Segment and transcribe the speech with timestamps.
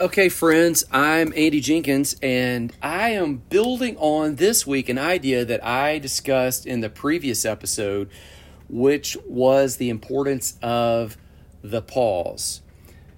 [0.00, 5.64] Okay, friends, I'm Andy Jenkins, and I am building on this week an idea that
[5.64, 8.10] I discussed in the previous episode,
[8.68, 11.16] which was the importance of
[11.62, 12.60] the pause.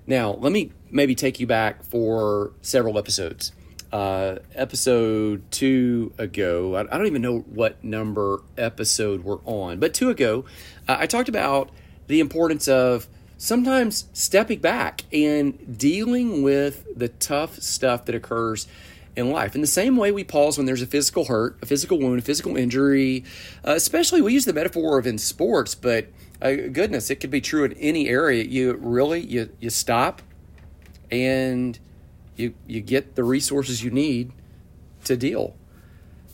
[0.07, 3.53] Now, let me maybe take you back for several episodes.
[3.91, 10.11] Uh, episode two ago, I, don't even know what number episode we're on, but two
[10.11, 10.45] ago,
[10.87, 11.71] uh, I talked about
[12.07, 13.09] the importance of
[13.39, 18.67] sometimes stepping back and dealing with the tough stuff that occurs
[19.15, 19.55] in life.
[19.55, 22.23] In the same way we pause when there's a physical hurt, a physical wound, a
[22.23, 23.25] physical injury,
[23.67, 26.09] uh, especially we use the metaphor of in sports, but
[26.41, 28.45] uh, goodness, it could be true in any area.
[28.45, 30.21] You really you you stop
[31.11, 31.79] and
[32.37, 34.33] you you get the resources you need
[35.05, 35.57] to deal.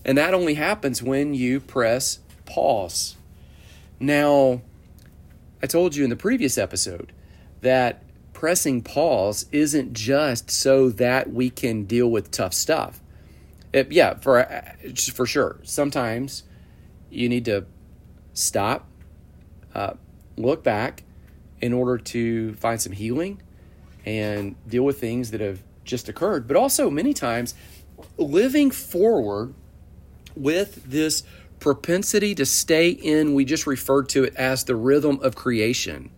[0.04, 3.16] And that only happens when you press pause.
[4.00, 4.62] Now,
[5.62, 7.12] I told you in the previous episode
[7.60, 13.00] that pressing pause isn't just so that we can deal with tough stuff.
[13.72, 14.44] It, yeah, for
[15.14, 15.60] for sure.
[15.62, 16.42] Sometimes
[17.10, 17.66] you need to
[18.34, 18.88] stop,
[19.74, 19.94] uh,
[20.36, 21.04] look back,
[21.60, 23.40] in order to find some healing
[24.04, 26.48] and deal with things that have just occurred.
[26.48, 27.54] But also many times,
[28.18, 29.54] living forward
[30.34, 31.22] with this
[31.62, 36.10] propensity to stay in, we just referred to it as the rhythm of creation.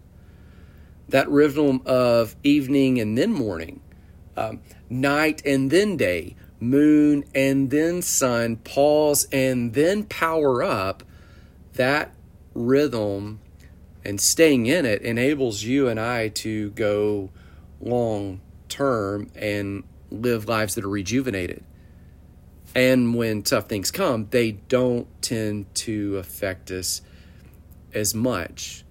[1.09, 3.81] That rhythm of evening and then morning,
[4.37, 11.05] um, night and then day, moon and then sun, pause and then power up.
[11.75, 12.15] That
[12.55, 13.41] rhythm
[14.05, 17.31] and staying in it enables you and I to go
[17.81, 21.65] long term and live lives that are rejuvenated.
[22.75, 27.03] And when tough things come, they don't tend to affect us
[27.92, 28.84] as much.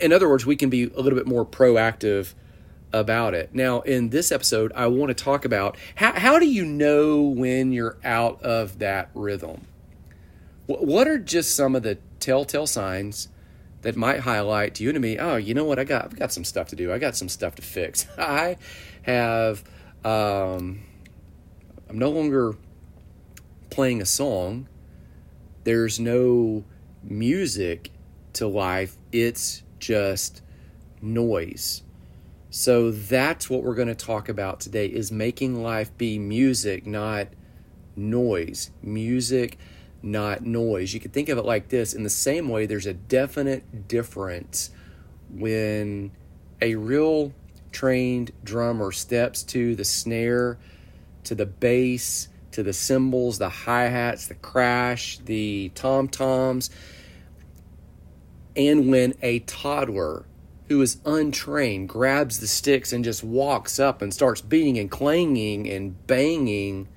[0.00, 2.34] In other words, we can be a little bit more proactive
[2.92, 3.54] about it.
[3.54, 7.72] Now, in this episode, I want to talk about how, how do you know when
[7.72, 9.66] you're out of that rhythm?
[10.66, 13.28] What are just some of the telltale signs
[13.82, 16.18] that might highlight to you and to me, oh, you know what, I got, I've
[16.18, 16.92] got some stuff to do.
[16.92, 18.06] I got some stuff to fix.
[18.18, 18.56] I
[19.02, 19.62] have,
[20.04, 20.80] um,
[21.88, 22.56] I'm no longer
[23.70, 24.68] playing a song.
[25.64, 26.64] There's no
[27.02, 27.90] music
[28.34, 30.42] to life, it's just
[31.00, 31.82] noise.
[32.50, 37.28] So that's what we're going to talk about today is making life be music, not
[37.96, 38.70] noise.
[38.82, 39.58] Music,
[40.02, 40.94] not noise.
[40.94, 44.70] You could think of it like this in the same way there's a definite difference
[45.30, 46.12] when
[46.62, 47.32] a real
[47.72, 50.58] trained drummer steps to the snare,
[51.24, 56.70] to the bass, to the cymbals, the hi hats, the crash, the tom toms.
[58.56, 60.24] And when a toddler
[60.68, 65.68] who is untrained grabs the sticks and just walks up and starts beating and clanging
[65.68, 66.88] and banging,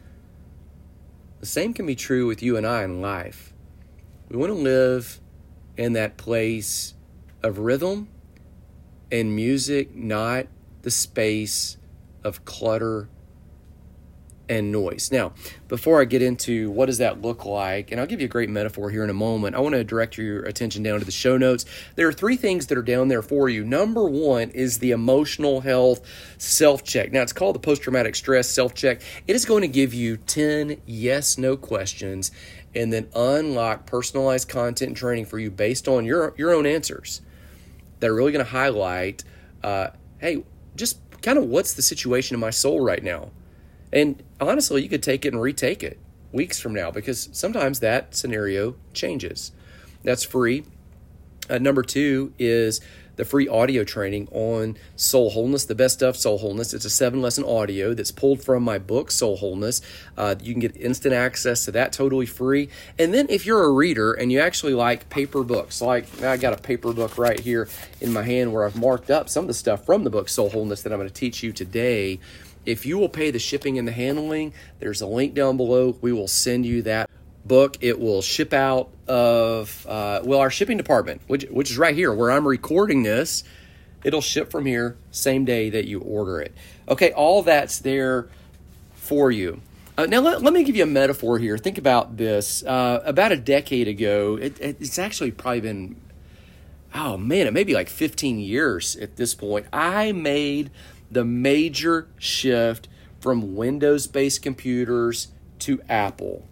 [1.41, 3.51] the same can be true with you and I in life.
[4.29, 5.19] We want to live
[5.75, 6.93] in that place
[7.43, 8.07] of rhythm
[9.11, 10.47] and music, not
[10.83, 11.75] the space
[12.23, 13.09] of clutter
[14.49, 15.11] and noise.
[15.11, 15.33] Now,
[15.67, 18.49] before I get into what does that look like, and I'll give you a great
[18.49, 21.37] metaphor here in a moment, I want to direct your attention down to the show
[21.37, 21.65] notes.
[21.95, 23.63] There are three things that are down there for you.
[23.63, 26.01] Number one is the emotional health
[26.37, 27.11] self check.
[27.11, 29.01] Now, it's called the post traumatic stress self check.
[29.27, 32.31] It is going to give you 10 yes no questions
[32.75, 37.21] and then unlock personalized content and training for you based on your, your own answers
[37.99, 39.23] that are really going to highlight
[39.63, 39.89] uh,
[40.19, 40.43] hey,
[40.75, 43.29] just kind of what's the situation in my soul right now
[43.91, 45.99] and honestly, you could take it and retake it
[46.31, 49.51] weeks from now because sometimes that scenario changes.
[50.03, 50.63] That's free.
[51.49, 52.79] Uh, number two is
[53.19, 56.73] the free audio training on soul wholeness, the best of soul wholeness.
[56.73, 59.81] It's a seven lesson audio that's pulled from my book, Soul Wholeness.
[60.17, 62.69] Uh, you can get instant access to that totally free.
[62.97, 66.53] And then if you're a reader and you actually like paper books, like I got
[66.53, 67.67] a paper book right here
[67.99, 70.49] in my hand where I've marked up some of the stuff from the book, Soul
[70.49, 72.21] Wholeness, that I'm going to teach you today.
[72.65, 75.97] If you will pay the shipping and the handling, there's a link down below.
[76.01, 77.09] We will send you that
[77.45, 77.77] book.
[77.81, 82.13] It will ship out of uh, well our shipping department, which which is right here
[82.13, 83.43] where I'm recording this.
[84.03, 86.53] It'll ship from here same day that you order it.
[86.87, 88.29] Okay, all that's there
[88.93, 89.61] for you.
[89.97, 91.57] Uh, now let, let me give you a metaphor here.
[91.57, 92.63] Think about this.
[92.63, 95.95] Uh, about a decade ago, it, it's actually probably been
[96.93, 99.65] oh man, it may be like 15 years at this point.
[99.71, 100.71] I made
[101.11, 102.87] the major shift
[103.19, 105.29] from Windows based computers
[105.59, 106.45] to Apple.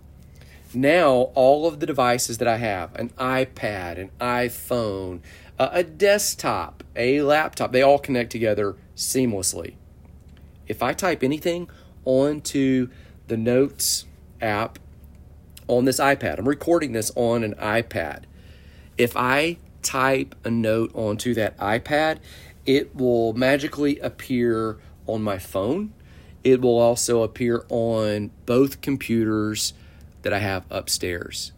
[0.74, 5.22] Now, all of the devices that I have an iPad, an iPhone,
[5.58, 9.76] a desktop, a laptop they all connect together seamlessly.
[10.68, 11.70] If I type anything
[12.04, 12.90] onto
[13.28, 14.06] the Notes
[14.42, 14.78] app
[15.68, 18.24] on this iPad, I'm recording this on an iPad.
[18.98, 22.20] If I type a note onto that iPad,
[22.68, 24.78] it will magically appear
[25.08, 25.94] on my phone.
[26.44, 29.74] It will also appear on both computers
[30.22, 31.54] that I have upstairs.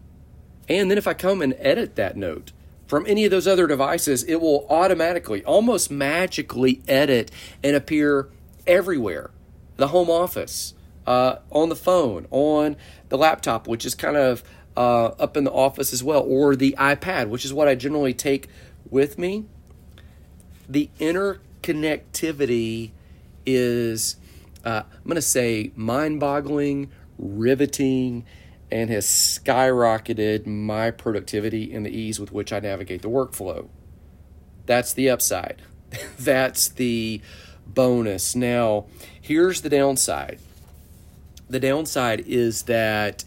[0.70, 2.52] And then if I come and edit that note
[2.88, 7.32] from any of those other devices, it will automatically, almost magically edit
[7.64, 8.30] and appear
[8.66, 9.32] everywhere
[9.78, 10.74] the home office,
[11.08, 12.76] uh, on the phone, on
[13.10, 14.44] the laptop, which is kind of
[14.78, 18.14] uh, up in the office as well, or the iPad, which is what I generally
[18.14, 18.48] take
[18.90, 19.46] with me.
[20.70, 22.92] The interconnectivity
[23.46, 24.16] is,
[24.64, 28.26] uh, I'm going to say, mind boggling, riveting,
[28.72, 33.68] and has skyrocketed my productivity and the ease with which I navigate the workflow.
[34.68, 35.64] That's the upside.
[36.20, 37.22] That's the
[37.66, 38.36] bonus.
[38.36, 38.86] Now,
[39.20, 40.40] here's the downside.
[41.50, 43.24] The downside is that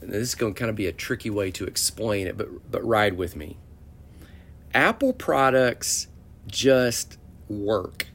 [0.00, 2.84] this is going to kind of be a tricky way to explain it, but but
[2.86, 3.56] ride with me.
[4.72, 6.06] Apple products
[6.48, 7.18] just
[7.48, 8.08] work.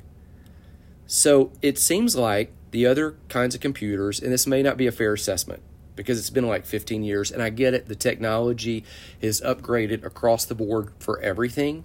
[1.07, 4.91] So it seems like the other kinds of computers, and this may not be a
[4.91, 5.62] fair assessment,
[5.95, 8.83] because it's been like 15 years and I get it the technology
[9.21, 11.83] is upgraded across the board for everything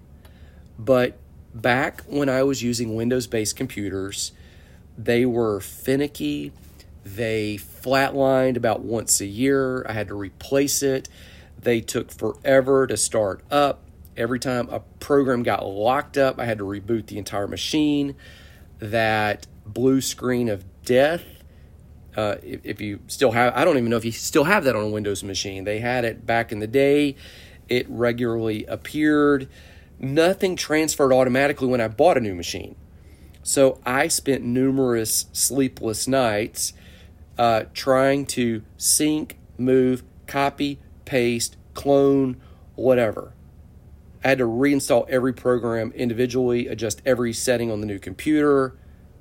[0.78, 1.18] but
[1.54, 4.32] back when I was using Windows based computers
[4.96, 6.52] they were finicky
[7.04, 11.08] they flatlined about once a year I had to replace it
[11.60, 13.82] they took forever to start up
[14.18, 18.14] every time a program got locked up I had to reboot the entire machine
[18.80, 21.24] that blue screen of death
[22.18, 24.74] uh, if, if, you still have, I don't even know if you still have that
[24.74, 25.62] on a Windows machine.
[25.62, 27.14] They had it back in the day.
[27.68, 29.48] It regularly appeared.
[30.00, 32.74] Nothing transferred automatically when I bought a new machine.
[33.44, 36.72] So I spent numerous sleepless nights
[37.38, 42.40] uh, trying to sync, move, copy, paste, clone,
[42.74, 43.32] whatever.
[44.28, 48.76] I had to reinstall every program individually, adjust every setting on the new computer.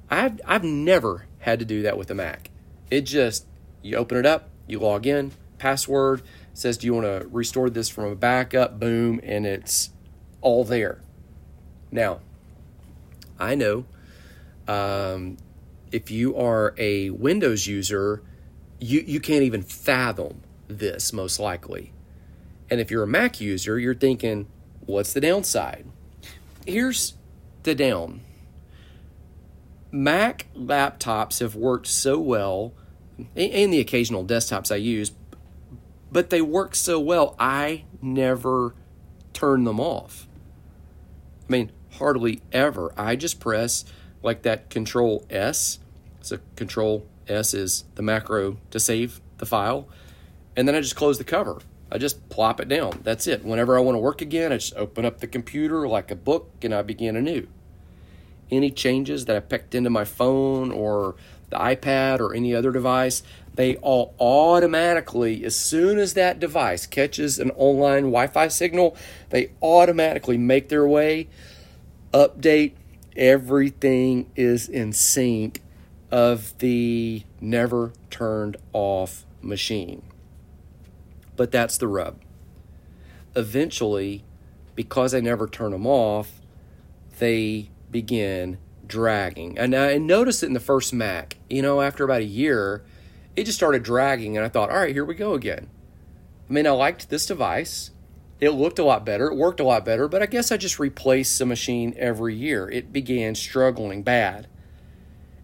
[0.09, 2.50] I've, I've never had to do that with a Mac.
[2.92, 3.45] It just,
[3.81, 6.24] you open it up, you log in, password,
[6.54, 8.81] says, Do you want to restore this from a backup?
[8.81, 9.92] Boom, and it's
[10.42, 11.00] all there.
[11.89, 12.19] Now,
[13.39, 13.86] I know
[14.68, 15.38] um,
[15.89, 18.24] if you are a Windows user,
[18.81, 21.94] you, you can't even fathom this most likely.
[22.69, 24.48] And if you're a Mac user, you're thinking,
[24.87, 25.85] what's the downside?
[26.65, 27.13] Here's
[27.63, 28.21] the down
[29.91, 32.73] Mac laptops have worked so well,
[33.35, 35.11] and the occasional desktops I use,
[36.11, 38.73] but they work so well, I never
[39.33, 40.27] turn them off.
[41.47, 42.93] I mean, hardly ever.
[42.97, 43.85] I just press
[44.21, 45.79] like that Control S.
[46.21, 49.87] So Control S is the macro to save the file,
[50.55, 51.59] and then I just close the cover.
[51.91, 52.99] I just plop it down.
[53.03, 53.45] That's it.
[53.45, 56.51] Whenever I want to work again, I just open up the computer like a book
[56.61, 57.47] and I begin anew
[58.51, 61.15] any changes that I picked into my phone or
[61.49, 63.23] the iPad or any other device,
[63.55, 68.95] they all automatically, as soon as that device catches an online Wi Fi signal,
[69.29, 71.27] they automatically make their way,
[72.13, 72.73] update.
[73.15, 75.63] Everything is in sync
[76.11, 80.03] of the never turned off machine.
[81.37, 82.19] But that's the rub.
[83.35, 84.25] Eventually,
[84.75, 86.41] because I never turn them off,
[87.19, 89.57] they begin dragging.
[89.57, 91.37] And I noticed it in the first Mac.
[91.49, 92.83] You know, after about a year,
[93.35, 95.69] it just started dragging, and I thought, all right, here we go again.
[96.49, 97.91] I mean, I liked this device.
[98.39, 99.27] It looked a lot better.
[99.27, 102.69] It worked a lot better, but I guess I just replaced the machine every year.
[102.69, 104.47] It began struggling bad.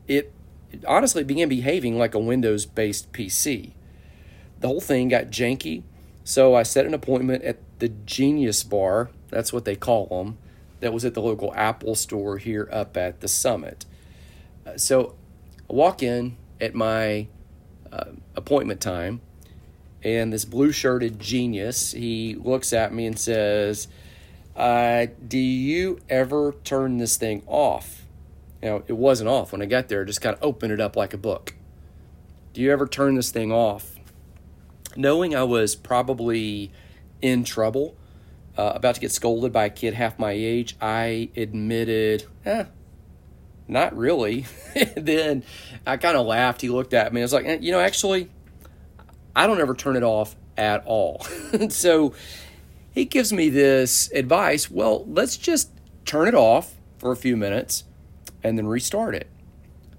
[0.08, 0.32] It,
[0.88, 3.74] honestly began behaving like a Windows based PC.
[4.64, 5.84] The whole thing got janky,
[6.24, 9.10] so I set an appointment at the Genius Bar.
[9.28, 10.38] That's what they call them
[10.80, 13.86] that was at the local Apple store here up at the summit.
[14.66, 15.16] Uh, so
[15.70, 17.28] I walk in at my
[17.92, 19.20] uh, appointment time,
[20.02, 23.90] and this blue shirted genius, he looks at me and says,
[24.56, 28.06] uh, Do you ever turn this thing off?
[28.62, 31.14] Know, it wasn't off when I got there, just kind of opened it up like
[31.14, 31.54] a book.
[32.54, 33.93] Do you ever turn this thing off?
[34.96, 36.72] Knowing I was probably
[37.22, 37.96] in trouble,
[38.58, 42.66] uh, about to get scolded by a kid half my age, I admitted, eh,
[43.68, 44.46] not really.
[44.96, 45.44] then
[45.86, 46.62] I kind of laughed.
[46.62, 47.22] He looked at me.
[47.22, 48.30] I was like, eh, you know, actually,
[49.36, 51.24] I don't ever turn it off at all.
[51.70, 52.14] so
[52.94, 55.72] he gives me this advice well, let's just
[56.06, 57.86] turn it off for a few minutes
[58.44, 59.28] and then restart it.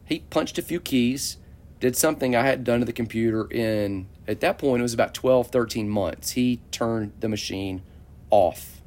[0.04, 1.38] he punched a few keys,
[1.84, 5.12] did something I hadn't done to the computer in, at that point, it was about
[5.12, 6.30] 12, 13 months.
[6.30, 7.82] He turned the machine
[8.30, 8.80] off,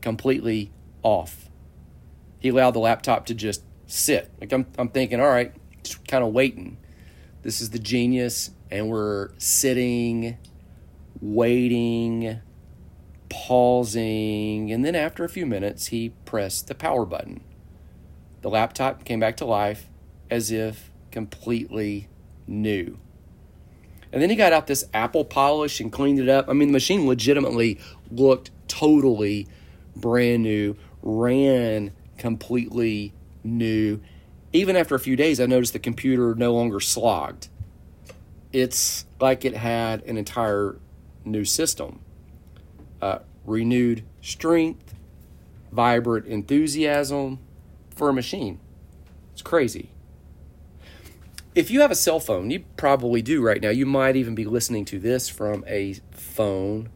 [0.00, 0.70] completely
[1.02, 1.50] off.
[2.38, 4.30] He allowed the laptop to just sit.
[4.40, 5.52] Like I'm, I'm thinking, all right,
[5.82, 6.78] just kind of waiting.
[7.42, 10.38] This is the genius, and we're sitting,
[11.20, 12.38] waiting,
[13.28, 17.40] pausing, and then after a few minutes, he pressed the power button.
[18.42, 19.90] The laptop came back to life
[20.30, 22.06] as if completely
[22.46, 22.96] new.
[24.12, 26.48] And then he got out this apple polish and cleaned it up.
[26.48, 29.48] I mean, the machine legitimately looked totally
[29.96, 34.00] brand new, ran completely new.
[34.52, 37.48] Even after a few days, I noticed the computer no longer slogged.
[38.52, 40.76] It's like it had an entire
[41.24, 41.98] new system.
[43.02, 44.94] Uh, renewed strength,
[45.72, 47.40] vibrant enthusiasm
[47.90, 48.60] for a machine.
[49.32, 49.90] It's crazy.
[51.58, 53.70] If you have a cell phone, you probably do right now.
[53.70, 56.88] You might even be listening to this from a phone.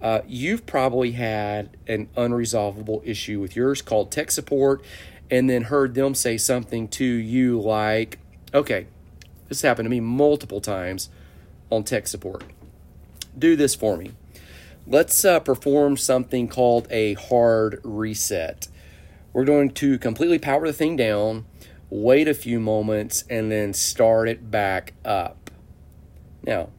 [0.00, 4.82] Uh, you've probably had an unresolvable issue with yours called tech support,
[5.30, 8.18] and then heard them say something to you like,
[8.54, 8.86] okay,
[9.50, 11.10] this happened to me multiple times
[11.68, 12.44] on tech support.
[13.38, 14.12] Do this for me.
[14.86, 18.68] Let's uh, perform something called a hard reset.
[19.34, 21.44] We're going to completely power the thing down,
[21.90, 25.50] wait a few moments, and then start it back up.
[26.42, 26.70] Now,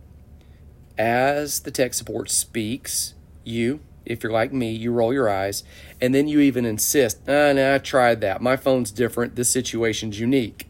[0.98, 5.64] as the tech support speaks, you, if you're like me, you roll your eyes,
[6.02, 8.42] and then you even insist, ah, no, I tried that.
[8.42, 9.36] My phone's different.
[9.36, 10.70] This situation's unique.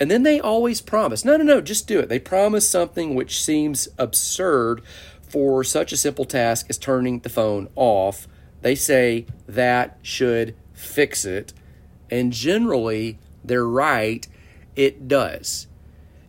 [0.00, 2.08] And then they always promise, no, no, no, just do it.
[2.08, 4.82] They promise something which seems absurd
[5.22, 8.28] for such a simple task as turning the phone off.
[8.62, 11.52] They say that should fix it.
[12.10, 13.18] And generally,
[13.48, 14.26] they're right.
[14.76, 15.66] It does.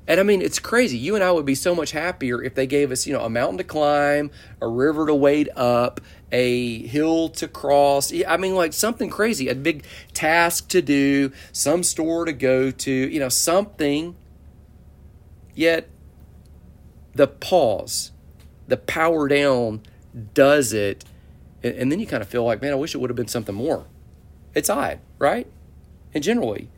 [0.07, 0.97] And I mean, it's crazy.
[0.97, 3.29] You and I would be so much happier if they gave us, you know, a
[3.29, 8.11] mountain to climb, a river to wade up, a hill to cross.
[8.27, 9.85] I mean, like something crazy, a big
[10.15, 14.15] task to do, some store to go to, you know, something.
[15.53, 15.89] Yet
[17.13, 18.11] the pause,
[18.67, 19.83] the power down
[20.33, 21.05] does it.
[21.61, 23.53] And then you kind of feel like, man, I wish it would have been something
[23.53, 23.85] more.
[24.55, 25.45] It's odd, right?
[26.15, 26.69] And generally,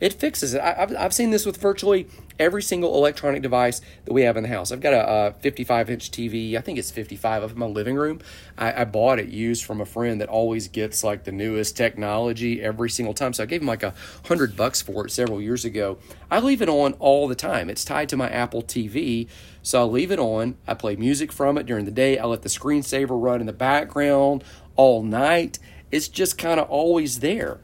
[0.00, 0.60] it fixes it.
[0.60, 4.42] I, have I've seen this with virtually every single electronic device that we have in
[4.42, 4.72] the house.
[4.72, 6.56] I've got a, a 55 inch TV.
[6.56, 8.20] I think it's 55 up in my living room.
[8.56, 12.62] I, I, bought it used from a friend that always gets like the newest technology
[12.62, 13.34] every single time.
[13.34, 13.94] So I gave him like a
[14.26, 15.98] hundred bucks for it several years ago.
[16.30, 17.68] I leave it on all the time.
[17.68, 19.28] It's tied to my Apple TV.
[19.62, 20.56] So I leave it on.
[20.66, 22.18] I play music from it during the day.
[22.18, 24.44] I let the screensaver run in the background
[24.76, 25.58] all night.
[25.90, 27.60] It's just kind of always there.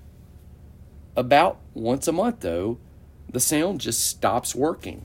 [1.16, 2.78] About once a month, though,
[3.30, 5.04] the sound just stops working.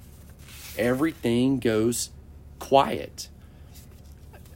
[0.78, 2.10] Everything goes
[2.60, 3.30] quiet.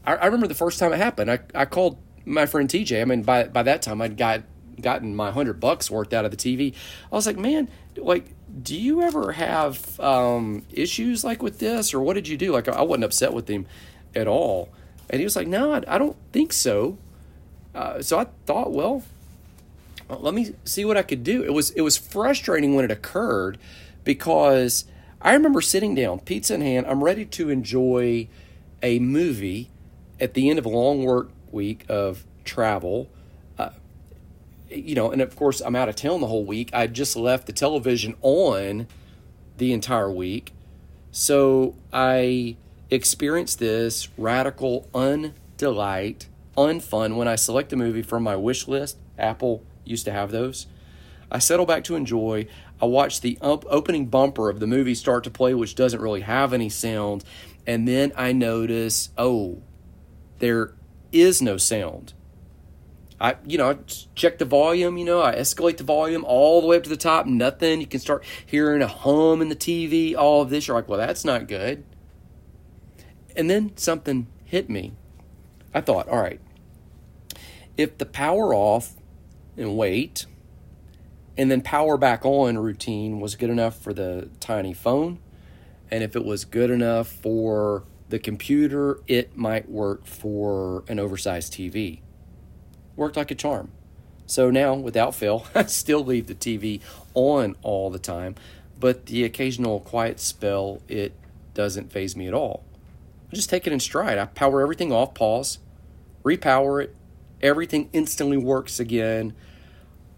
[0.06, 1.32] I, I remember the first time it happened.
[1.32, 3.02] I, I called my friend TJ.
[3.02, 4.44] I mean, by by that time, I'd got
[4.82, 6.74] gotten my hundred bucks worth out of the TV.
[7.12, 8.26] I was like, man, like,
[8.62, 12.52] do you ever have um, issues like with this, or what did you do?
[12.52, 13.66] Like, I wasn't upset with him
[14.16, 14.70] at all,
[15.10, 16.98] and he was like, no, I, I don't think so.
[17.74, 19.04] Uh, so I thought, well,
[20.10, 21.44] let me see what I could do.
[21.44, 23.58] It was it was frustrating when it occurred
[24.04, 24.86] because
[25.22, 28.28] I remember sitting down, pizza in hand, I'm ready to enjoy
[28.84, 29.72] a movie
[30.20, 33.10] at the end of a long work week of travel.
[33.58, 33.70] Uh,
[34.70, 36.70] you know, and of course I'm out of town the whole week.
[36.74, 38.88] I just left the television on
[39.58, 40.54] the entire week.
[41.12, 42.58] So I
[42.92, 49.64] experienced this radical undelight, unfun when I select a movie from my wish list, Apple
[49.86, 50.68] used to have those.
[51.32, 52.48] I settle back to enjoy.
[52.82, 56.22] I watch the up- opening bumper of the movie start to play, which doesn't really
[56.22, 57.24] have any sound.
[57.66, 59.62] And then I notice, oh,
[60.40, 60.74] there
[61.12, 62.14] is no sound.
[63.20, 63.78] I, you know, I
[64.14, 66.98] check the volume, you know, I escalate the volume all the way up to the
[66.98, 67.80] top, nothing.
[67.80, 70.68] You can start hearing a hum in the TV, all of this.
[70.68, 71.86] You're like, well, that's not good.
[73.36, 74.94] And then something hit me.
[75.74, 76.42] I thought, all right,
[77.78, 78.94] if the power off
[79.58, 80.26] and wait,
[81.38, 85.20] and then power back on routine was good enough for the tiny phone.
[85.92, 91.54] And if it was good enough for the computer, it might work for an oversized
[91.54, 92.00] TV.
[92.96, 93.72] Worked like a charm.
[94.26, 96.82] So now, without fail, I still leave the TV
[97.14, 98.36] on all the time,
[98.80, 101.14] but the occasional quiet spell, it
[101.54, 102.64] doesn't faze me at all.
[103.32, 104.18] I just take it in stride.
[104.18, 105.60] I power everything off, pause,
[106.24, 106.96] repower it,
[107.46, 109.34] everything instantly works again.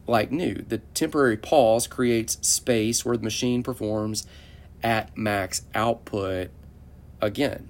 [0.08, 0.56] like new.
[0.56, 4.26] The temporary pause creates space where the machine performs
[4.82, 6.50] at max output
[7.20, 7.68] again.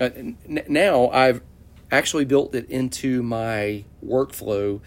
[0.00, 1.42] Uh, n- now I've
[1.90, 4.80] actually built it into my workflow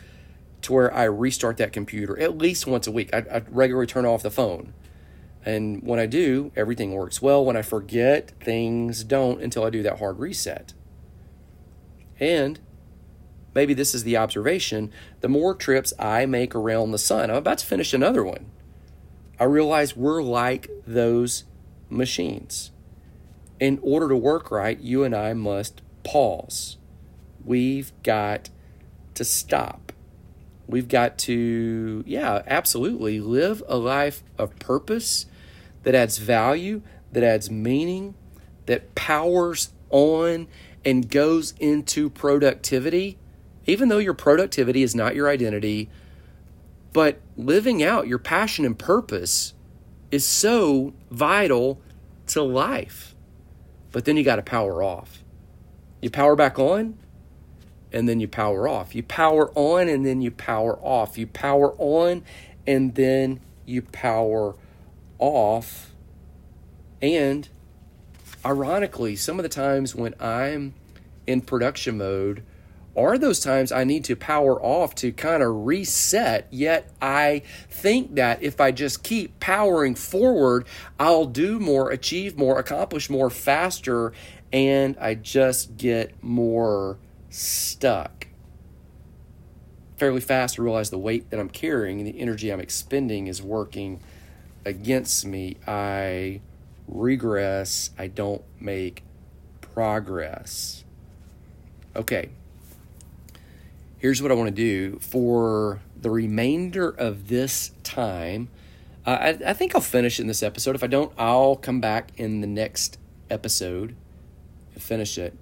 [0.62, 3.14] to where I restart that computer at least once a week.
[3.14, 4.74] I, I regularly turn off the phone.
[5.44, 7.44] And when I do, everything works well.
[7.44, 10.74] When I forget, things don't until I do that hard reset.
[12.20, 12.60] And
[13.58, 17.58] maybe this is the observation the more trips I make around the sun, I'm about
[17.58, 18.46] to finish another one.
[19.40, 21.44] I realize we're like those
[21.90, 22.70] machines.
[23.60, 26.78] In order to work right, you and I must pause.
[27.44, 28.52] We've got
[29.16, 29.92] to stop.
[30.68, 35.26] We've got to, yeah, absolutely live a life of purpose
[35.82, 38.14] that adds value, that adds meaning,
[38.68, 40.48] that powers on
[40.86, 43.18] and goes into productivity,
[43.68, 45.90] even though your productivity is not your identity,
[46.94, 49.54] but living out your passion and purpose
[50.10, 51.82] is so vital
[52.28, 53.14] to life.
[53.92, 55.24] But then you got to power off.
[56.02, 56.98] You power back on,
[57.92, 58.96] and then you power off.
[58.96, 61.18] You power on, and then you power off.
[61.18, 62.24] You power on,
[62.66, 64.56] and then you power
[65.20, 65.94] off.
[67.02, 67.50] And
[68.46, 70.74] ironically, some of the times when I'm
[71.26, 72.44] in production mode
[72.98, 76.48] are those times I need to power off to kind of reset.
[76.50, 80.66] Yet I think that if I just keep powering forward,
[81.00, 84.14] I'll do more, achieve more, accomplish more faster,
[84.52, 86.98] and I just get more
[87.30, 88.28] stuck.
[89.98, 93.42] Fairly fast, I realize the weight that I'm carrying and the energy I'm expending is
[93.42, 94.00] working
[94.66, 95.58] against me.
[95.68, 96.42] I
[96.88, 99.04] regress, I don't make
[99.62, 100.84] progress.
[101.96, 102.30] Okay,
[103.98, 108.50] here's what I want to do for the remainder of this time.
[109.06, 110.76] Uh, I, I think I'll finish in this episode.
[110.76, 112.98] If I don't, I'll come back in the next
[113.30, 113.96] episode
[114.74, 115.34] and finish it.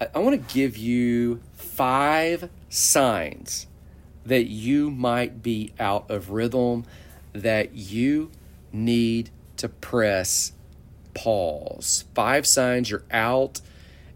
[0.00, 3.66] I, I want to give you five signs
[4.26, 6.84] that you might be out of rhythm,
[7.32, 8.30] that you
[8.72, 10.52] need to press
[11.14, 12.04] pause.
[12.14, 13.60] Five signs you're out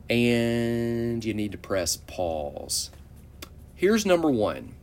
[0.09, 2.91] and you need to press pause.
[3.83, 4.77] Here's number one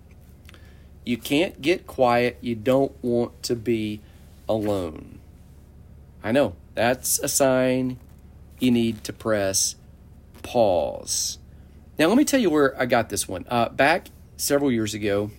[1.05, 4.01] you can't get quiet, you don't want to be
[4.49, 5.19] alone.
[6.21, 7.97] I know, that's a sign
[8.59, 9.77] you need to press
[10.43, 11.38] pause.
[11.97, 13.45] Now, let me tell you where I got this one.
[13.47, 15.31] Uh, back several years ago,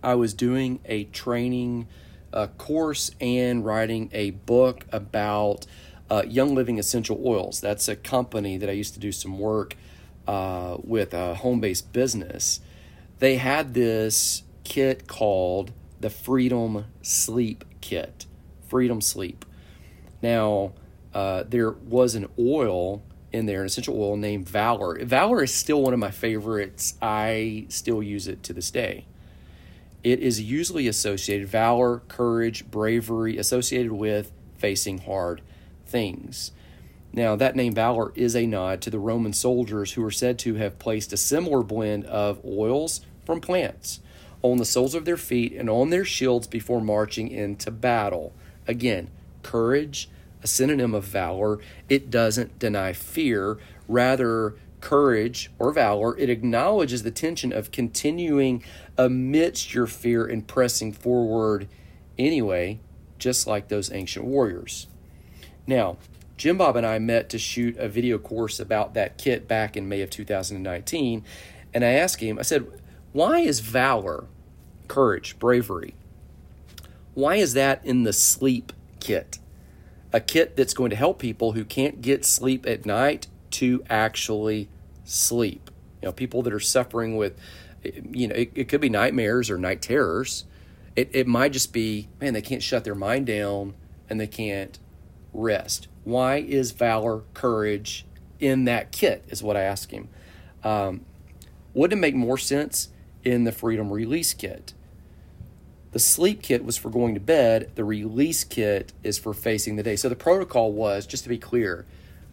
[0.00, 1.88] I was doing a training
[2.32, 5.66] uh, course and writing a book about
[6.08, 7.60] uh, Young Living Essential Oils.
[7.60, 9.74] That's a company that I used to do some work
[10.26, 12.60] uh, with a home based business.
[13.18, 18.26] They had this kit called the Freedom Sleep Kit.
[18.68, 19.44] Freedom Sleep.
[20.22, 20.72] Now,
[21.12, 25.04] uh, there was an oil in there, an essential oil named Valor.
[25.04, 26.94] Valor is still one of my favorites.
[27.02, 29.06] I still use it to this day.
[30.02, 35.40] It is usually associated, valor, courage, bravery, associated with facing hard
[35.86, 36.52] things.
[37.14, 40.54] Now, that name Valor is a nod to the Roman soldiers who are said to
[40.54, 44.00] have placed a similar blend of oils from plants
[44.42, 48.32] on the soles of their feet and on their shields before marching into battle.
[48.66, 49.10] Again,
[49.44, 50.08] courage,
[50.42, 53.58] a synonym of valor, it doesn't deny fear.
[53.86, 58.64] Rather, courage or valor, it acknowledges the tension of continuing
[58.98, 61.68] amidst your fear and pressing forward
[62.18, 62.80] anyway,
[63.20, 64.88] just like those ancient warriors.
[65.64, 65.96] Now,
[66.36, 69.88] Jim Bob and I met to shoot a video course about that kit back in
[69.88, 71.24] May of 2019.
[71.72, 72.66] And I asked him, I said,
[73.12, 74.26] why is valor,
[74.88, 75.94] courage, bravery,
[77.14, 79.38] why is that in the sleep kit?
[80.12, 84.68] A kit that's going to help people who can't get sleep at night to actually
[85.04, 85.70] sleep.
[86.02, 87.38] You know, people that are suffering with,
[87.82, 90.44] you know, it, it could be nightmares or night terrors.
[90.96, 93.74] It, it might just be, man, they can't shut their mind down
[94.08, 94.78] and they can't
[95.34, 95.88] rest.
[96.04, 98.06] Why is valor, courage
[98.40, 99.24] in that kit?
[99.28, 100.08] Is what I ask him.
[100.62, 101.04] Um,
[101.74, 102.88] wouldn't it make more sense
[103.24, 104.72] in the freedom release kit?
[105.92, 107.70] The sleep kit was for going to bed.
[107.74, 109.96] The release kit is for facing the day.
[109.96, 111.86] So the protocol was, just to be clear,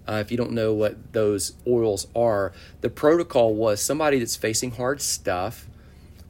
[0.07, 4.71] uh, if you don't know what those oils are, the protocol was somebody that's facing
[4.71, 5.67] hard stuff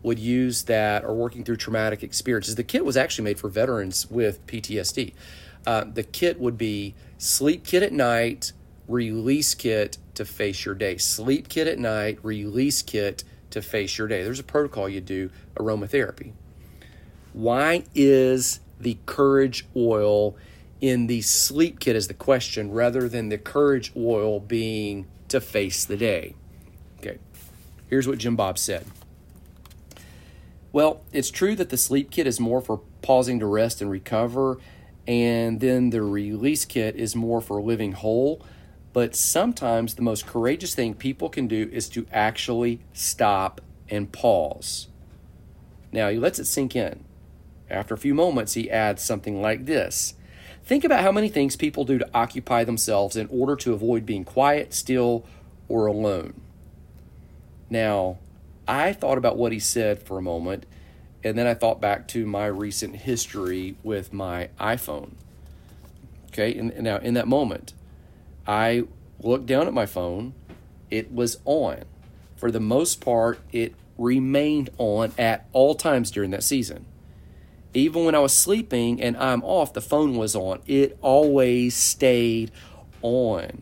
[0.04, 2.56] would use that or working through traumatic experiences.
[2.56, 5.14] The kit was actually made for veterans with PTSD.
[5.66, 8.52] Uh, the kit would be sleep kit at night,
[8.88, 10.98] release kit to face your day.
[10.98, 14.24] Sleep kit at night, release kit to face your day.
[14.24, 16.34] There's a protocol you do aromatherapy.
[17.34, 20.36] Why is the courage oil
[20.82, 25.86] in the sleep kit is the question rather than the courage oil being to face
[25.86, 26.36] the day?
[27.00, 27.20] Okay,
[27.88, 28.86] here's what Jim Bob said.
[30.74, 34.58] Well, it's true that the sleep kit is more for pausing to rest and recover,
[35.12, 38.42] and then the release kit is more for living whole.
[38.94, 44.88] But sometimes the most courageous thing people can do is to actually stop and pause.
[45.92, 47.04] Now, he lets it sink in.
[47.70, 50.14] After a few moments, he adds something like this
[50.64, 54.24] Think about how many things people do to occupy themselves in order to avoid being
[54.24, 55.26] quiet, still,
[55.68, 56.40] or alone.
[57.70, 58.20] Now,
[58.66, 60.66] I thought about what he said for a moment,
[61.24, 65.12] and then I thought back to my recent history with my iPhone.
[66.28, 67.74] Okay, and now in that moment,
[68.48, 68.86] I
[69.20, 70.34] looked down at my phone,
[70.90, 71.84] it was on.
[72.36, 76.86] For the most part, it remained on at all times during that season.
[77.74, 80.60] Even when I was sleeping and I'm off, the phone was on.
[80.66, 82.52] It always stayed
[83.02, 83.62] on.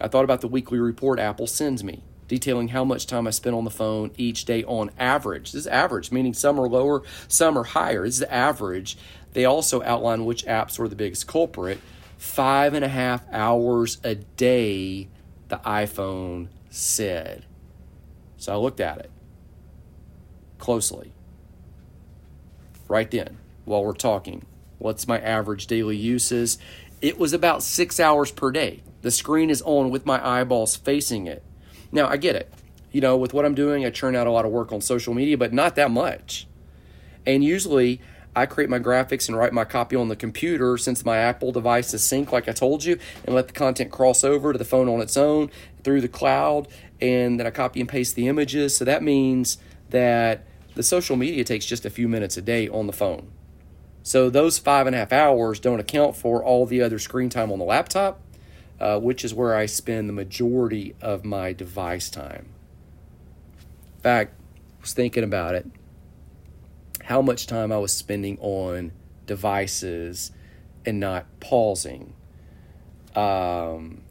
[0.00, 3.56] I thought about the weekly report Apple sends me detailing how much time I spent
[3.56, 5.52] on the phone each day on average.
[5.52, 8.04] This is average, meaning some are lower, some are higher.
[8.04, 8.96] This is the average.
[9.32, 11.78] They also outline which apps were the biggest culprit.
[12.18, 15.08] Five and a half hours a day,
[15.48, 17.44] the iPhone said.
[18.38, 19.10] So I looked at it
[20.58, 21.12] closely
[22.88, 24.44] right then while we're talking.
[24.78, 26.58] What's my average daily uses?
[27.00, 28.82] It was about six hours per day.
[29.02, 31.42] The screen is on with my eyeballs facing it.
[31.92, 32.52] Now, I get it.
[32.92, 35.14] You know, with what I'm doing, I churn out a lot of work on social
[35.14, 36.46] media, but not that much.
[37.26, 38.00] And usually,
[38.34, 41.94] I create my graphics and write my copy on the computer since my Apple device
[41.94, 44.88] is sync, like I told you, and let the content cross over to the phone
[44.88, 45.50] on its own
[45.82, 46.68] through the cloud.
[47.00, 48.76] And then I copy and paste the images.
[48.76, 50.44] So that means that
[50.74, 53.30] the social media takes just a few minutes a day on the phone.
[54.02, 57.50] So those five and a half hours don't account for all the other screen time
[57.50, 58.20] on the laptop
[58.80, 62.48] uh, which is where I spend the majority of my device time.
[63.96, 64.34] In fact,
[64.78, 65.66] I was thinking about it,
[67.04, 68.92] how much time I was spending on
[69.26, 70.32] devices
[70.84, 72.14] and not pausing.
[73.14, 74.02] Um,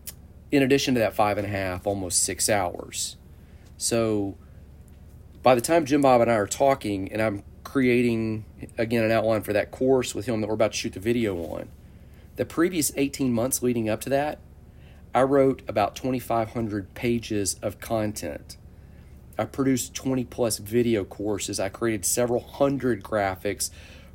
[0.52, 3.18] in addition to that five and a half, almost six hours.
[3.78, 4.36] So
[5.44, 8.46] by the time Jim Bob and I are talking, and I'm creating
[8.78, 11.38] again an outline for that course with him that we're about to shoot the video
[11.38, 11.70] on,
[12.36, 14.40] the previous 18 months leading up to that,
[15.16, 18.58] I wrote about 2,500 pages of content.
[19.38, 21.58] I produced 20 plus video courses.
[21.58, 23.70] I created several hundred graphics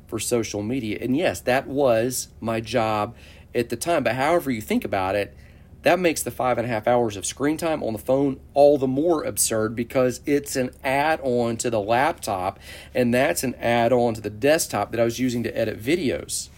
[0.05, 0.99] for social media.
[1.01, 3.15] And yes, that was my job
[3.55, 4.03] at the time.
[4.03, 5.35] But however you think about it,
[5.81, 8.77] that makes the five and a half hours of screen time on the phone all
[8.77, 12.59] the more absurd because it's an add on to the laptop,
[12.93, 16.49] and that's an add on to the desktop that I was using to edit videos.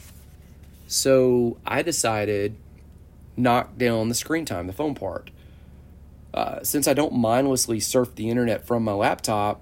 [0.88, 2.58] So I decided
[3.36, 5.32] knock down the screen time, the phone part.
[6.34, 9.62] Uh, since I don't mindlessly surf the internet from my laptop,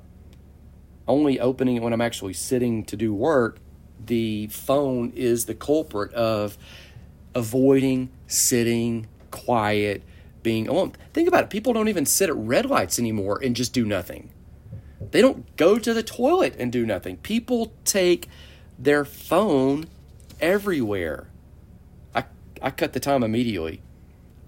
[1.08, 3.60] only opening it when I'm actually sitting to do work,
[4.06, 6.58] the phone is the culprit of
[7.36, 10.04] avoiding sitting quiet,
[10.44, 10.94] being alone.
[11.14, 11.50] Think about it.
[11.50, 14.32] People don't even sit at red lights anymore and just do nothing.
[15.12, 17.18] They don't go to the toilet and do nothing.
[17.18, 18.30] People take
[18.80, 19.88] their phone
[20.40, 21.28] everywhere.
[22.62, 23.82] I cut the time immediately.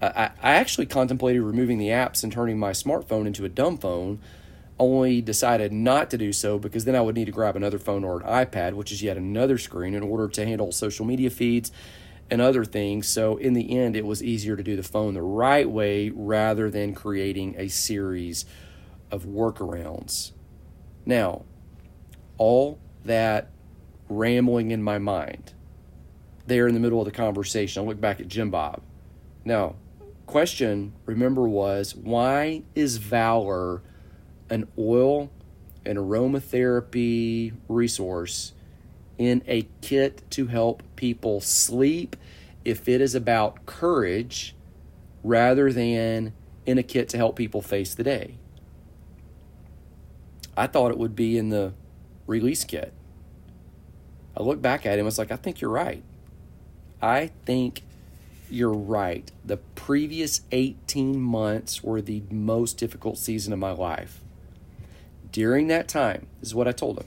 [0.00, 4.20] I, I actually contemplated removing the apps and turning my smartphone into a dumb phone,
[4.78, 8.04] only decided not to do so because then I would need to grab another phone
[8.04, 11.70] or an iPad, which is yet another screen, in order to handle social media feeds
[12.30, 13.08] and other things.
[13.08, 16.70] So, in the end, it was easier to do the phone the right way rather
[16.70, 18.44] than creating a series
[19.10, 20.32] of workarounds.
[21.06, 21.44] Now,
[22.36, 23.50] all that
[24.08, 25.54] rambling in my mind
[26.46, 27.82] there in the middle of the conversation.
[27.82, 28.82] I look back at Jim Bob.
[29.44, 29.76] Now,
[30.26, 33.82] question, remember, was why is Valor
[34.50, 35.30] an oil
[35.86, 38.52] and aromatherapy resource
[39.18, 42.16] in a kit to help people sleep
[42.64, 44.54] if it is about courage
[45.22, 46.32] rather than
[46.66, 48.36] in a kit to help people face the day?
[50.56, 51.74] I thought it would be in the
[52.26, 52.92] release kit.
[54.36, 56.02] I look back at him, it's like, I think you're right.
[57.04, 57.82] I think
[58.48, 59.30] you're right.
[59.44, 64.22] The previous 18 months were the most difficult season of my life.
[65.30, 67.06] During that time, this is what I told him.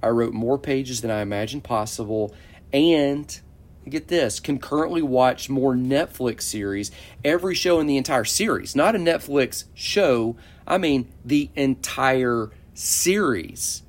[0.00, 2.32] I wrote more pages than I imagined possible,
[2.72, 3.40] and
[3.88, 6.92] get this, concurrently watch more Netflix series,
[7.24, 8.76] every show in the entire series.
[8.76, 10.36] Not a Netflix show,
[10.68, 13.82] I mean the entire series.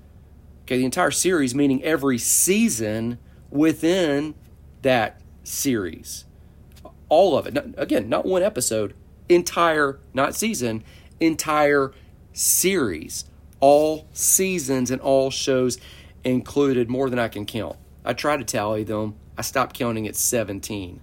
[0.63, 3.20] Okay, the entire series meaning every season
[3.52, 4.34] within
[4.82, 6.25] that series.
[7.10, 7.58] All of it.
[7.77, 8.93] again, not one episode,
[9.29, 10.84] entire, not season,
[11.19, 11.91] entire
[12.32, 13.25] series.
[13.60, 15.77] All seasons and all shows
[16.23, 17.77] included, more than I can count.
[18.03, 19.15] I try to tally them.
[19.38, 21.01] I stopped counting at 17.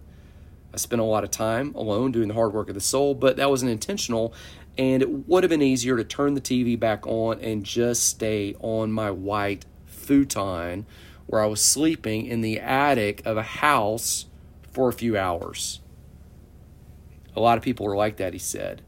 [0.72, 3.36] I spent a lot of time alone doing the hard work of the soul, but
[3.36, 4.34] that wasn't intentional.
[4.78, 8.54] And it would have been easier to turn the TV back on and just stay
[8.60, 10.86] on my white futon
[11.26, 14.26] where I was sleeping in the attic of a house
[14.72, 15.80] for a few hours.
[17.36, 18.82] A lot of people are like that, he said.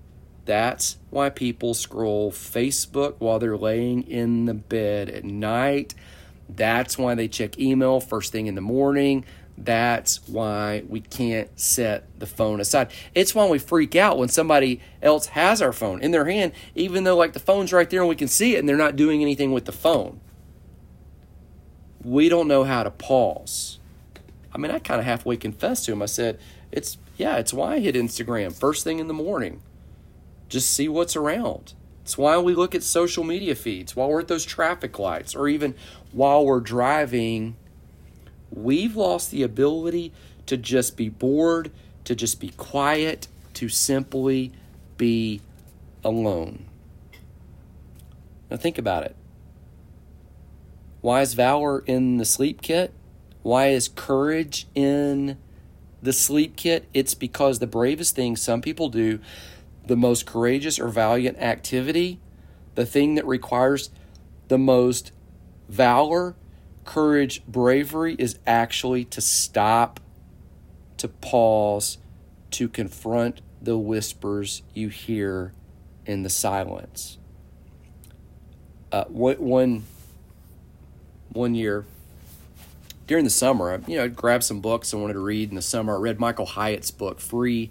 [0.44, 5.94] That's why people scroll Facebook while they're laying in the bed at night.
[6.48, 9.24] That's why they check email first thing in the morning.
[9.56, 12.90] That's why we can't set the phone aside.
[13.14, 17.04] It's why we freak out when somebody else has our phone in their hand, even
[17.04, 19.22] though like the phone's right there and we can see it and they're not doing
[19.22, 20.20] anything with the phone.
[22.02, 23.78] We don't know how to pause.
[24.54, 26.02] I mean, I kind of halfway confessed to him.
[26.02, 26.38] I said,
[26.70, 29.62] "It's yeah, it's why I hit Instagram first thing in the morning.
[30.48, 31.74] Just see what's around.
[32.02, 35.48] It's why we look at social media feeds while we're at those traffic lights or
[35.48, 35.74] even
[36.10, 37.56] while we're driving.
[38.50, 40.12] We've lost the ability
[40.46, 41.70] to just be bored,
[42.04, 44.52] to just be quiet, to simply
[44.98, 45.40] be
[46.04, 46.64] alone.
[48.50, 49.16] Now, think about it.
[51.00, 52.92] Why is valor in the sleep kit?
[53.42, 55.36] Why is courage in
[56.00, 56.88] the sleep kit?
[56.94, 59.18] It's because the bravest thing some people do
[59.84, 62.20] the most courageous or valiant activity,
[62.76, 63.90] the thing that requires
[64.48, 65.12] the most
[65.68, 66.36] valor,
[66.84, 69.98] courage, bravery is actually to stop,
[70.98, 71.98] to pause,
[72.52, 75.52] to confront the whispers you hear
[76.06, 77.18] in the silence.
[78.92, 79.84] Uh, one,
[81.30, 81.86] one year
[83.06, 85.62] during the summer, you know, I grabbed some books I wanted to read in the
[85.62, 85.96] summer.
[85.96, 87.70] I read Michael Hyatt's book, Free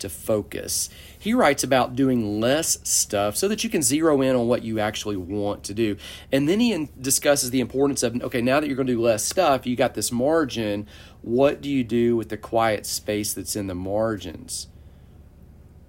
[0.00, 0.90] to focus.
[1.18, 4.80] He writes about doing less stuff so that you can zero in on what you
[4.80, 5.96] actually want to do.
[6.32, 9.24] And then he discusses the importance of okay, now that you're going to do less
[9.24, 10.86] stuff, you got this margin.
[11.22, 14.68] What do you do with the quiet space that's in the margins?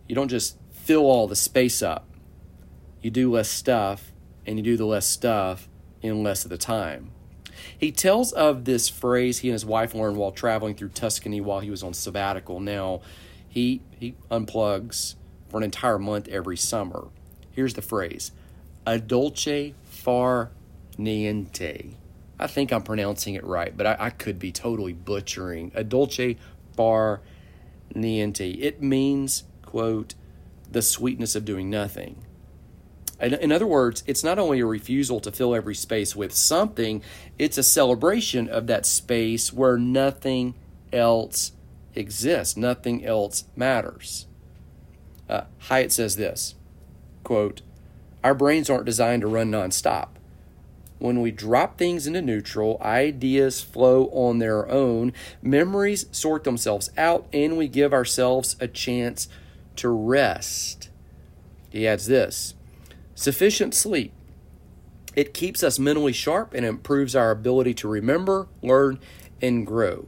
[0.08, 2.08] You don't just fill all the space up.
[3.02, 4.12] You do less stuff,
[4.46, 5.70] and you do the less stuff
[6.02, 7.12] in less of the time.
[7.82, 11.62] He tells of this phrase he and his wife learned while traveling through Tuscany while
[11.62, 12.60] he was on sabbatical.
[12.60, 13.02] Now,
[13.50, 15.16] he he unplugs
[15.50, 17.08] for an entire month every summer.
[17.52, 18.34] Here's the phrase:
[18.86, 20.52] "A dolce far
[21.00, 21.96] niente."
[22.40, 25.72] I think I'm pronouncing it right, but I, I could be totally butchering.
[25.74, 26.38] A dolce
[26.78, 27.22] far
[27.96, 28.62] niente.
[28.62, 30.14] It means, quote,
[30.72, 32.26] the sweetness of doing nothing.
[33.22, 37.04] In other words, it's not only a refusal to fill every space with something,
[37.38, 40.56] it's a celebration of that space where nothing
[40.92, 41.52] else
[41.94, 42.58] exists.
[42.58, 44.26] Nothing else matters.
[45.30, 46.56] Uh, Hyatt says this
[47.24, 47.62] quote,
[48.24, 50.10] Our brains aren't designed to run nonstop.
[50.98, 57.28] When we drop things into neutral, ideas flow on their own, memories sort themselves out,
[57.34, 59.28] and we give ourselves a chance
[59.78, 60.90] to rest.
[61.70, 62.54] He adds this
[63.22, 64.12] sufficient sleep.
[65.16, 69.00] It keeps us mentally sharp and improves our ability to remember, learn,
[69.42, 70.08] and grow.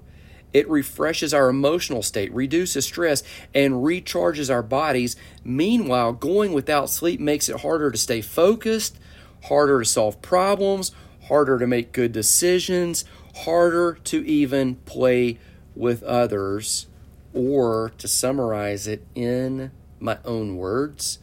[0.53, 3.21] It refreshes our emotional state, reduces stress,
[3.53, 5.15] and recharges our bodies.
[5.43, 8.99] Meanwhile, going without sleep makes it harder to stay focused,
[9.43, 10.91] harder to solve problems,
[11.27, 13.05] harder to make good decisions,
[13.37, 15.37] harder to even play
[15.75, 16.87] with others.
[17.33, 21.17] Or to summarize it in my own words,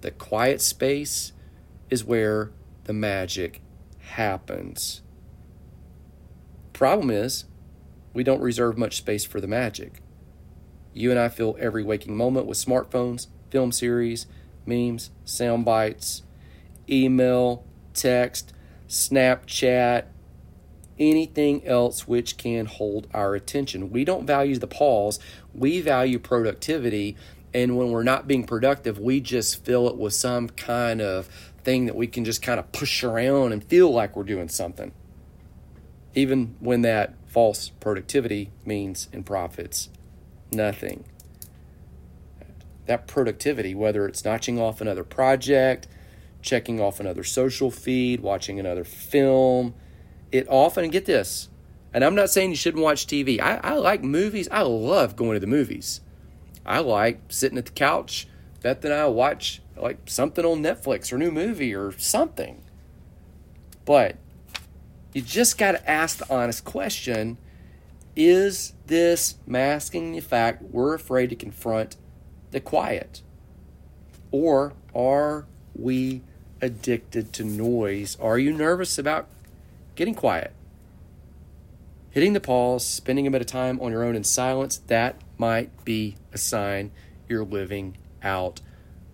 [0.00, 1.32] the quiet space
[1.88, 2.52] is where
[2.84, 3.60] the magic
[3.98, 5.02] happens.
[6.72, 7.44] Problem is,
[8.12, 10.02] we don't reserve much space for the magic.
[10.92, 14.26] You and I fill every waking moment with smartphones, film series,
[14.66, 16.22] memes, sound bites,
[16.88, 18.52] email, text,
[18.88, 20.06] Snapchat,
[20.98, 23.90] anything else which can hold our attention.
[23.90, 25.18] We don't value the pause,
[25.54, 27.16] we value productivity.
[27.52, 31.26] And when we're not being productive, we just fill it with some kind of
[31.64, 34.92] thing that we can just kind of push around and feel like we're doing something.
[36.14, 39.88] Even when that false productivity means in profits
[40.52, 41.04] nothing.
[42.86, 45.86] That productivity, whether it's notching off another project,
[46.42, 49.74] checking off another social feed, watching another film,
[50.32, 51.48] it often, get this,
[51.92, 53.40] And I'm not saying you shouldn't watch TV.
[53.40, 54.48] I, I like movies.
[54.50, 56.00] I love going to the movies.
[56.64, 58.26] I like sitting at the couch.
[58.62, 62.62] Beth and I watch like something on Netflix or a new movie or something.
[63.84, 64.16] But
[65.12, 67.38] you just got to ask the honest question
[68.16, 71.96] is this masking the fact we're afraid to confront
[72.50, 73.22] the quiet?
[74.30, 76.22] Or are we
[76.60, 78.16] addicted to noise?
[78.20, 79.28] Are you nervous about
[79.94, 80.52] getting quiet?
[82.10, 85.86] Hitting the pause, spending a bit of time on your own in silence, that might
[85.86, 86.90] be a sign
[87.26, 88.60] you're living out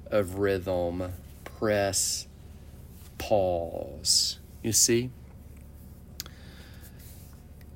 [0.08, 1.12] of rhythm.
[1.44, 2.26] Press
[3.16, 4.40] pause.
[4.60, 5.10] You see?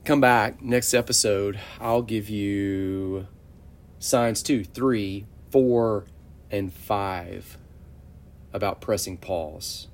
[0.05, 1.61] Come back next episode.
[1.81, 3.29] I'll give you
[4.01, 6.07] signs two, three, four,
[6.51, 7.57] and five
[8.53, 9.87] about pressing pause.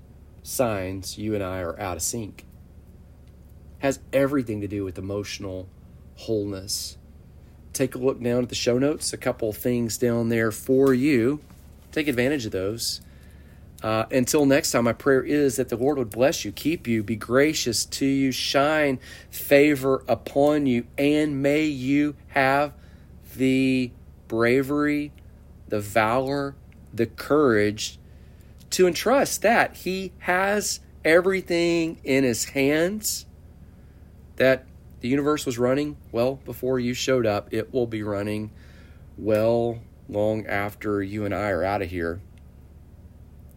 [0.43, 2.47] Signs you and I are out of sync
[3.81, 5.69] has everything to do with emotional
[6.15, 6.97] wholeness.
[7.77, 11.41] Take a look down at the show notes, a couple things down there for you.
[11.93, 13.03] Take advantage of those.
[13.83, 17.03] Uh, until next time, my prayer is that the Lord would bless you, keep you,
[17.03, 22.73] be gracious to you, shine favor upon you, and may you have
[23.37, 23.91] the
[24.27, 25.13] bravery,
[25.69, 26.55] the valor,
[26.95, 27.99] the courage
[28.71, 33.27] to entrust that He has everything in His hands
[34.37, 34.65] that
[35.07, 37.47] the universe was running well before you showed up.
[37.53, 38.51] It will be running
[39.17, 42.21] well long after you and I are out of here.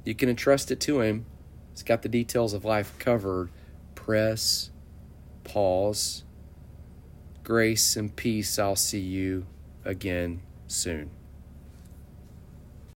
[0.05, 1.25] You can entrust it to Him.
[1.71, 3.49] It's got the details of life covered.
[3.95, 4.69] Press,
[5.43, 6.23] pause,
[7.43, 8.59] grace and peace.
[8.59, 9.47] I'll see you
[9.83, 11.09] again soon.